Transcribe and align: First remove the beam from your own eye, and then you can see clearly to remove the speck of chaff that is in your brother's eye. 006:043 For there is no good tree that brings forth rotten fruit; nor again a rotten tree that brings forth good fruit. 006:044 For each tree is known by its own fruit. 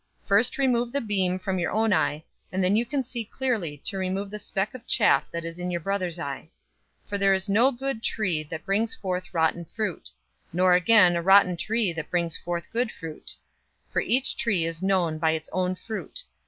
First 0.25 0.57
remove 0.57 0.91
the 0.91 0.99
beam 0.99 1.37
from 1.37 1.59
your 1.59 1.71
own 1.71 1.93
eye, 1.93 2.23
and 2.51 2.63
then 2.63 2.75
you 2.75 2.87
can 2.87 3.03
see 3.03 3.23
clearly 3.23 3.77
to 3.85 3.99
remove 3.99 4.31
the 4.31 4.39
speck 4.39 4.73
of 4.73 4.87
chaff 4.87 5.29
that 5.29 5.45
is 5.45 5.59
in 5.59 5.69
your 5.69 5.79
brother's 5.81 6.17
eye. 6.17 6.49
006:043 7.03 7.09
For 7.09 7.17
there 7.19 7.33
is 7.35 7.47
no 7.47 7.71
good 7.71 8.01
tree 8.01 8.41
that 8.41 8.65
brings 8.65 8.95
forth 8.95 9.31
rotten 9.31 9.63
fruit; 9.63 10.09
nor 10.51 10.73
again 10.73 11.15
a 11.15 11.21
rotten 11.21 11.55
tree 11.55 11.93
that 11.93 12.09
brings 12.09 12.35
forth 12.35 12.71
good 12.73 12.91
fruit. 12.91 13.35
006:044 13.89 13.93
For 13.93 13.99
each 14.01 14.37
tree 14.37 14.65
is 14.65 14.81
known 14.81 15.19
by 15.19 15.33
its 15.33 15.51
own 15.53 15.75
fruit. 15.75 16.23